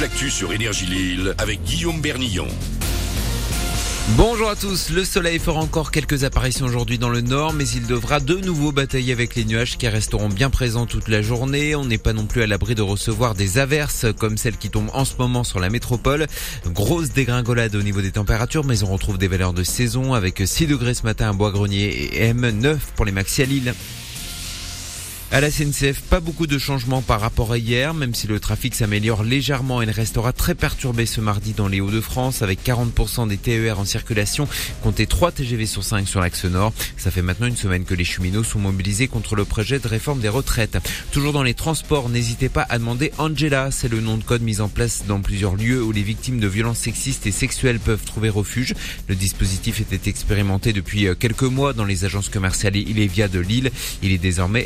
l'actu 0.00 0.30
sur 0.30 0.52
Énergie 0.52 0.86
Lille 0.86 1.34
avec 1.38 1.62
Guillaume 1.64 2.00
Bernillon. 2.00 2.46
Bonjour 4.16 4.48
à 4.48 4.54
tous, 4.54 4.90
le 4.90 5.04
soleil 5.04 5.40
fera 5.40 5.60
encore 5.60 5.90
quelques 5.90 6.22
apparitions 6.22 6.66
aujourd'hui 6.66 6.98
dans 6.98 7.08
le 7.08 7.20
nord, 7.20 7.52
mais 7.52 7.68
il 7.68 7.86
devra 7.86 8.20
de 8.20 8.36
nouveau 8.36 8.70
batailler 8.70 9.12
avec 9.12 9.34
les 9.34 9.44
nuages 9.44 9.76
qui 9.76 9.88
resteront 9.88 10.28
bien 10.28 10.50
présents 10.50 10.86
toute 10.86 11.08
la 11.08 11.20
journée. 11.20 11.74
On 11.74 11.84
n'est 11.84 11.98
pas 11.98 12.12
non 12.12 12.26
plus 12.26 12.42
à 12.42 12.46
l'abri 12.46 12.76
de 12.76 12.82
recevoir 12.82 13.34
des 13.34 13.58
averses 13.58 14.06
comme 14.16 14.36
celles 14.36 14.56
qui 14.56 14.70
tombent 14.70 14.90
en 14.92 15.04
ce 15.04 15.16
moment 15.18 15.42
sur 15.42 15.58
la 15.58 15.68
métropole. 15.68 16.26
Grosse 16.66 17.10
dégringolade 17.10 17.74
au 17.74 17.82
niveau 17.82 18.00
des 18.00 18.12
températures, 18.12 18.64
mais 18.64 18.84
on 18.84 18.92
retrouve 18.92 19.18
des 19.18 19.28
valeurs 19.28 19.52
de 19.52 19.64
saison 19.64 20.14
avec 20.14 20.42
6 20.44 20.68
degrés 20.68 20.94
ce 20.94 21.02
matin 21.02 21.30
à 21.30 21.32
Bois-Grenier 21.32 22.14
et 22.14 22.32
M9 22.32 22.76
pour 22.94 23.04
les 23.04 23.12
maxi 23.12 23.42
à 23.42 23.46
Lille. 23.46 23.74
À 25.30 25.42
la 25.42 25.50
SNCF, 25.50 26.00
pas 26.08 26.20
beaucoup 26.20 26.46
de 26.46 26.56
changements 26.56 27.02
par 27.02 27.20
rapport 27.20 27.52
à 27.52 27.58
hier, 27.58 27.92
même 27.92 28.14
si 28.14 28.26
le 28.26 28.40
trafic 28.40 28.74
s'améliore 28.74 29.22
légèrement. 29.22 29.82
Il 29.82 29.90
restera 29.90 30.32
très 30.32 30.54
perturbé 30.54 31.04
ce 31.04 31.20
mardi 31.20 31.52
dans 31.52 31.68
les 31.68 31.82
Hauts-de-France 31.82 32.40
avec 32.40 32.64
40% 32.64 33.28
des 33.28 33.36
TER 33.36 33.78
en 33.78 33.84
circulation, 33.84 34.48
comptez 34.82 35.06
3 35.06 35.32
TGV 35.32 35.66
sur 35.66 35.84
5 35.84 36.08
sur 36.08 36.22
l'axe 36.22 36.46
nord. 36.46 36.72
Ça 36.96 37.10
fait 37.10 37.20
maintenant 37.20 37.46
une 37.46 37.58
semaine 37.58 37.84
que 37.84 37.92
les 37.92 38.06
cheminots 38.06 38.42
sont 38.42 38.58
mobilisés 38.58 39.06
contre 39.06 39.36
le 39.36 39.44
projet 39.44 39.78
de 39.78 39.86
réforme 39.86 40.20
des 40.20 40.30
retraites. 40.30 40.78
Toujours 41.12 41.34
dans 41.34 41.42
les 41.42 41.52
transports, 41.52 42.08
n'hésitez 42.08 42.48
pas 42.48 42.66
à 42.66 42.78
demander 42.78 43.12
Angela. 43.18 43.70
C'est 43.70 43.88
le 43.88 44.00
nom 44.00 44.16
de 44.16 44.24
code 44.24 44.40
mis 44.40 44.62
en 44.62 44.70
place 44.70 45.04
dans 45.06 45.20
plusieurs 45.20 45.56
lieux 45.56 45.82
où 45.82 45.92
les 45.92 46.02
victimes 46.02 46.40
de 46.40 46.48
violences 46.48 46.78
sexistes 46.78 47.26
et 47.26 47.32
sexuelles 47.32 47.80
peuvent 47.80 48.04
trouver 48.04 48.30
refuge. 48.30 48.72
Le 49.08 49.14
dispositif 49.14 49.82
était 49.82 50.08
expérimenté 50.08 50.72
depuis 50.72 51.06
quelques 51.20 51.42
mois 51.42 51.74
dans 51.74 51.84
les 51.84 52.06
agences 52.06 52.30
commerciales 52.30 52.76
Ilévia 52.76 53.28
de 53.28 53.40
Lille. 53.40 53.70
Il 54.02 54.10
est 54.10 54.16
désormais 54.16 54.64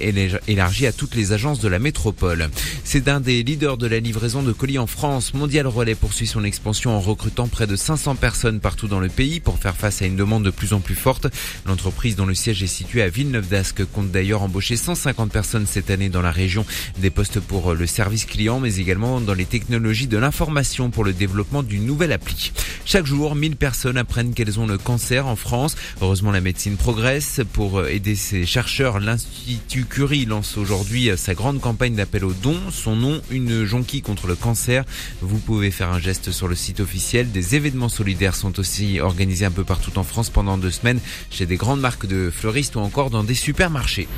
élargi 0.52 0.87
à 0.87 0.92
toutes 0.92 1.15
les 1.15 1.33
agences 1.33 1.61
de 1.61 1.69
la 1.69 1.79
métropole. 1.79 2.48
C'est 2.84 3.09
un 3.09 3.20
des 3.20 3.42
leaders 3.42 3.77
de 3.77 3.87
la 3.87 3.98
livraison 3.98 4.42
de 4.42 4.53
colis 4.53 4.78
en 4.78 4.86
France. 4.86 5.34
Mondial 5.34 5.67
Relais 5.67 5.94
poursuit 5.94 6.27
son 6.27 6.44
expansion 6.44 6.94
en 6.97 7.00
recrutant 7.00 7.48
près 7.48 7.67
de 7.67 7.75
500 7.75 8.14
personnes 8.17 8.61
partout 8.61 8.89
dans 8.89 9.00
le 9.00 9.09
pays 9.09 9.41
pour 9.41 9.59
faire 9.59 9.75
face 9.75 10.03
à 10.03 10.06
une 10.06 10.17
demande 10.17 10.44
de 10.44 10.50
plus 10.50 10.72
en 10.72 10.81
plus 10.81 10.94
forte. 10.94 11.27
L'entreprise 11.67 12.17
dont 12.17 12.27
le 12.27 12.34
siège 12.34 12.62
est 12.62 12.67
situé 12.67 13.03
à 13.03 13.09
Villeneuve-d'Ascq 13.09 13.84
compte 13.86 14.11
d'ailleurs 14.11 14.42
embaucher 14.42 14.77
150 14.77 15.33
personnes 15.33 15.67
cette 15.67 15.91
année 15.91 16.09
dans 16.09 16.22
la 16.22 16.31
région. 16.31 16.64
Des 16.98 17.11
postes 17.11 17.41
pour 17.41 17.75
le 17.75 17.87
service 17.87 18.27
client 18.27 18.61
mais 18.61 18.77
également 18.77 19.20
dans 19.20 19.34
les 19.34 19.47
technologies 19.47 20.06
de 20.06 20.19
l'information 20.19 20.91
pour 20.91 21.05
le 21.05 21.12
développement 21.12 21.62
d'une 21.62 21.87
nouvelle 21.87 22.12
appli. 22.12 22.53
Chaque 22.84 23.06
jour, 23.06 23.34
1000 23.34 23.56
personnes 23.56 23.97
apprennent 23.97 24.34
qu'elles 24.34 24.61
ont 24.61 24.66
le 24.66 24.78
cancer 24.78 25.27
en 25.27 25.37
France. 25.37 25.77
Heureusement, 26.00 26.31
la 26.31 26.41
médecine 26.41 26.77
progresse. 26.77 27.41
Pour 27.53 27.87
aider 27.87 28.16
ces 28.16 28.44
chercheurs, 28.44 29.00
l'Institut 29.00 29.84
Curie 29.84 30.27
lance 30.27 30.42
aujourd'hui 30.57 31.11
sa 31.17 31.35
grande 31.35 31.61
campagne 31.61 31.95
d'appel 31.95 32.25
aux 32.25 32.33
dons. 32.33 32.61
Son 32.71 32.97
nom, 32.97 33.21
une 33.31 33.65
jonquille 33.65 34.03
contre 34.03 34.27
le 34.27 34.35
cancer. 34.35 34.84
Vous 35.21 35.39
pouvez 35.39 35.71
faire 35.71 35.91
un 35.91 35.99
geste 35.99 36.31
sur 36.31 36.49
le 36.49 36.55
site 36.55 36.81
officiel. 36.81 37.31
Des 37.31 37.55
événements 37.55 37.89
solidaires 37.89 38.34
sont 38.34 38.59
aussi 38.59 39.01
organisés 39.01 39.45
un 39.45 39.51
peu 39.51 39.65
partout 39.65 39.99
en 39.99 40.05
France 40.05 40.31
pendant 40.31 40.59
deux 40.59 40.71
semaines 40.71 41.01
chez 41.31 41.47
des 41.47 41.57
grandes 41.57 41.81
marques 41.81 42.07
de 42.07 42.31
fleuristes 42.31 42.77
ou 42.77 42.81
encore 42.81 43.11
dans 43.11 43.25
des 43.25 43.34
supermarchés. 43.34 44.09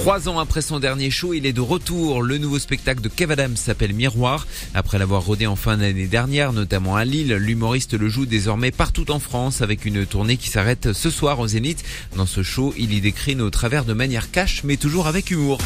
Trois 0.00 0.30
ans 0.30 0.38
après 0.38 0.62
son 0.62 0.80
dernier 0.80 1.10
show, 1.10 1.34
il 1.34 1.44
est 1.44 1.52
de 1.52 1.60
retour. 1.60 2.22
Le 2.22 2.38
nouveau 2.38 2.58
spectacle 2.58 3.02
de 3.02 3.10
Kev 3.10 3.34
Adams 3.34 3.54
s'appelle 3.54 3.92
Miroir. 3.92 4.46
Après 4.72 4.98
l'avoir 4.98 5.22
rodé 5.22 5.46
en 5.46 5.56
fin 5.56 5.76
d'année 5.76 6.06
dernière, 6.06 6.54
notamment 6.54 6.96
à 6.96 7.04
Lille, 7.04 7.34
l'humoriste 7.34 7.92
le 7.92 8.08
joue 8.08 8.24
désormais 8.24 8.70
partout 8.70 9.10
en 9.10 9.18
France 9.18 9.60
avec 9.60 9.84
une 9.84 10.06
tournée 10.06 10.38
qui 10.38 10.48
s'arrête 10.48 10.94
ce 10.94 11.10
soir 11.10 11.38
au 11.38 11.48
Zénith. 11.48 11.84
Dans 12.16 12.24
ce 12.24 12.42
show, 12.42 12.72
il 12.78 12.94
y 12.94 13.02
décrit 13.02 13.36
nos 13.36 13.50
travers 13.50 13.84
de 13.84 13.92
manière 13.92 14.30
cash, 14.30 14.64
mais 14.64 14.78
toujours 14.78 15.06
avec 15.06 15.30
humour 15.30 15.58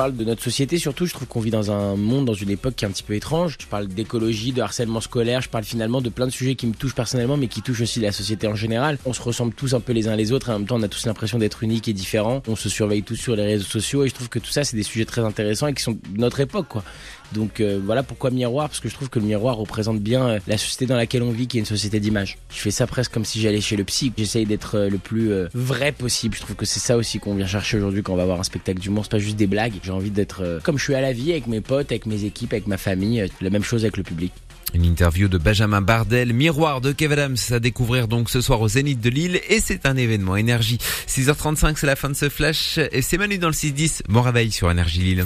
parle 0.00 0.16
de 0.16 0.24
notre 0.24 0.42
société 0.42 0.78
surtout. 0.78 1.04
Je 1.04 1.12
trouve 1.12 1.28
qu'on 1.28 1.40
vit 1.40 1.50
dans 1.50 1.70
un 1.70 1.94
monde, 1.94 2.24
dans 2.24 2.32
une 2.32 2.48
époque 2.48 2.74
qui 2.74 2.86
est 2.86 2.88
un 2.88 2.90
petit 2.90 3.02
peu 3.02 3.12
étrange. 3.12 3.58
Je 3.60 3.66
parle 3.66 3.86
d'écologie, 3.86 4.50
de 4.50 4.62
harcèlement 4.62 5.02
scolaire. 5.02 5.42
Je 5.42 5.50
parle 5.50 5.64
finalement 5.64 6.00
de 6.00 6.08
plein 6.08 6.24
de 6.24 6.32
sujets 6.32 6.54
qui 6.54 6.66
me 6.66 6.72
touchent 6.72 6.94
personnellement, 6.94 7.36
mais 7.36 7.48
qui 7.48 7.60
touchent 7.60 7.82
aussi 7.82 8.00
la 8.00 8.10
société 8.10 8.46
en 8.46 8.54
général. 8.54 8.96
On 9.04 9.12
se 9.12 9.20
ressemble 9.20 9.52
tous 9.52 9.74
un 9.74 9.80
peu 9.80 9.92
les 9.92 10.08
uns 10.08 10.16
les 10.16 10.32
autres. 10.32 10.48
Et 10.48 10.52
en 10.54 10.60
même 10.60 10.66
temps, 10.66 10.78
on 10.78 10.82
a 10.82 10.88
tous 10.88 11.04
l'impression 11.04 11.36
d'être 11.36 11.62
uniques 11.62 11.86
et 11.86 11.92
différents. 11.92 12.42
On 12.48 12.56
se 12.56 12.70
surveille 12.70 13.02
tous 13.02 13.16
sur 13.16 13.36
les 13.36 13.44
réseaux 13.44 13.66
sociaux. 13.66 14.02
Et 14.04 14.08
je 14.08 14.14
trouve 14.14 14.30
que 14.30 14.38
tout 14.38 14.50
ça, 14.50 14.64
c'est 14.64 14.74
des 14.74 14.84
sujets 14.84 15.04
très 15.04 15.20
intéressants 15.20 15.66
et 15.66 15.74
qui 15.74 15.82
sont 15.82 15.92
de 15.92 16.18
notre 16.18 16.40
époque, 16.40 16.68
quoi. 16.68 16.82
Donc 17.32 17.60
euh, 17.60 17.80
voilà 17.84 18.02
pourquoi 18.02 18.30
miroir, 18.30 18.68
parce 18.68 18.80
que 18.80 18.88
je 18.88 18.94
trouve 18.94 19.08
que 19.08 19.18
le 19.18 19.26
miroir 19.26 19.56
représente 19.56 20.00
bien 20.00 20.26
euh, 20.26 20.38
la 20.46 20.58
société 20.58 20.86
dans 20.86 20.96
laquelle 20.96 21.22
on 21.22 21.30
vit, 21.30 21.46
qui 21.46 21.58
est 21.58 21.60
une 21.60 21.66
société 21.66 22.00
d'image. 22.00 22.38
Je 22.50 22.58
fais 22.60 22.70
ça 22.70 22.86
presque 22.86 23.12
comme 23.12 23.24
si 23.24 23.40
j'allais 23.40 23.60
chez 23.60 23.76
le 23.76 23.84
psy. 23.84 24.12
J'essaye 24.16 24.46
d'être 24.46 24.76
euh, 24.76 24.90
le 24.90 24.98
plus 24.98 25.30
vrai 25.54 25.92
possible. 25.92 26.34
Je 26.34 26.40
trouve 26.40 26.56
que 26.56 26.66
c'est 26.66 26.80
ça 26.80 26.96
aussi 26.96 27.18
qu'on 27.18 27.34
vient 27.34 27.46
chercher 27.46 27.76
aujourd'hui 27.76 28.02
quand 28.02 28.12
on 28.12 28.16
va 28.16 28.24
voir 28.24 28.40
un 28.40 28.44
spectacle 28.44 28.80
d'humour. 28.80 29.04
C'est 29.04 29.10
pas 29.12 29.18
juste 29.18 29.36
des 29.36 29.46
blagues. 29.46 29.74
J'ai 29.82 29.92
envie 29.92 30.10
d'être 30.10 30.60
comme 30.62 30.78
je 30.78 30.84
suis 30.84 30.94
à 30.94 31.00
la 31.00 31.12
vie, 31.12 31.32
avec 31.32 31.46
mes 31.46 31.60
potes, 31.60 31.92
avec 31.92 32.06
mes 32.06 32.24
équipes, 32.24 32.52
avec 32.52 32.66
ma 32.66 32.76
famille. 32.78 33.26
La 33.40 33.50
même 33.50 33.62
chose 33.62 33.84
avec 33.84 33.96
le 33.96 34.02
public. 34.02 34.32
Une 34.72 34.84
interview 34.84 35.28
de 35.28 35.38
Benjamin 35.38 35.80
Bardel, 35.80 36.32
miroir 36.32 36.80
de 36.80 36.92
Kev 36.92 37.12
Adams 37.12 37.36
à 37.50 37.58
découvrir 37.58 38.06
donc 38.06 38.30
ce 38.30 38.40
soir 38.40 38.60
au 38.60 38.68
Zénith 38.68 39.00
de 39.00 39.10
Lille 39.10 39.40
et 39.48 39.60
c'est 39.60 39.84
un 39.84 39.96
événement 39.96 40.36
énergie. 40.36 40.78
6h35 41.08 41.74
c'est 41.76 41.86
la 41.86 41.96
fin 41.96 42.08
de 42.08 42.14
ce 42.14 42.28
flash 42.28 42.78
et 42.78 43.02
c'est 43.02 43.18
Manu 43.18 43.38
dans 43.38 43.48
le 43.48 43.54
6-10. 43.54 44.02
Bon 44.08 44.22
réveil 44.22 44.52
sur 44.52 44.70
énergie 44.70 45.00
Lille. 45.00 45.24